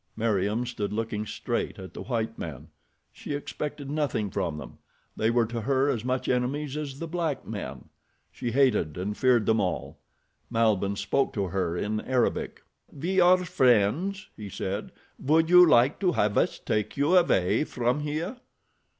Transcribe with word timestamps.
Meriem 0.17 0.65
stood 0.65 0.91
looking 0.91 1.27
straight 1.27 1.77
at 1.77 1.93
the 1.93 2.01
white 2.01 2.35
men. 2.39 2.69
She 3.11 3.35
expected 3.35 3.87
nothing 3.91 4.31
from 4.31 4.57
them—they 4.57 5.29
were 5.29 5.45
to 5.45 5.61
her 5.61 5.89
as 5.91 6.03
much 6.03 6.27
enemies 6.27 6.75
as 6.75 6.97
the 6.97 7.07
black 7.07 7.45
men. 7.45 7.87
She 8.31 8.49
hated 8.51 8.97
and 8.97 9.15
feared 9.15 9.45
them 9.45 9.59
all. 9.59 9.99
Malbihn 10.49 10.95
spoke 10.95 11.33
to 11.33 11.49
her 11.49 11.77
in 11.77 12.01
Arabic. 12.01 12.63
"We 12.91 13.19
are 13.19 13.45
friends," 13.45 14.27
he 14.35 14.49
said. 14.49 14.91
"Would 15.19 15.51
you 15.51 15.67
like 15.67 15.99
to 15.99 16.13
have 16.13 16.35
us 16.35 16.57
take 16.57 16.97
you 16.97 17.15
away 17.15 17.63
from 17.63 17.99
here?" 17.99 18.37